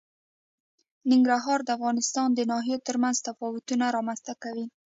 ننګرهار 1.11 1.59
د 1.63 1.69
افغانستان 1.77 2.27
د 2.33 2.39
ناحیو 2.51 2.83
ترمنځ 2.87 3.17
تفاوتونه 3.27 3.85
رامنځ 3.97 4.19
ته 4.27 4.33
کوي. 4.43 4.65